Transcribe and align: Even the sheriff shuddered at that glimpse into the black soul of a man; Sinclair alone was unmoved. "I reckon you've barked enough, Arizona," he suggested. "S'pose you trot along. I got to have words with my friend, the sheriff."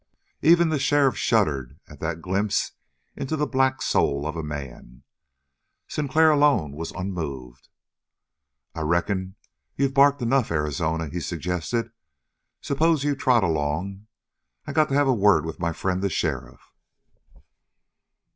Even 0.41 0.69
the 0.69 0.79
sheriff 0.79 1.15
shuddered 1.15 1.79
at 1.87 1.99
that 1.99 2.23
glimpse 2.23 2.71
into 3.15 3.35
the 3.37 3.45
black 3.45 3.83
soul 3.83 4.25
of 4.25 4.35
a 4.35 4.41
man; 4.41 5.03
Sinclair 5.87 6.31
alone 6.31 6.71
was 6.71 6.89
unmoved. 6.93 7.69
"I 8.73 8.81
reckon 8.81 9.35
you've 9.77 9.93
barked 9.93 10.23
enough, 10.23 10.49
Arizona," 10.49 11.07
he 11.09 11.19
suggested. 11.19 11.91
"S'pose 12.61 13.03
you 13.03 13.15
trot 13.15 13.43
along. 13.43 14.07
I 14.65 14.73
got 14.73 14.89
to 14.89 14.95
have 14.95 15.07
words 15.07 15.45
with 15.45 15.59
my 15.59 15.71
friend, 15.71 16.01
the 16.01 16.09
sheriff." 16.09 16.73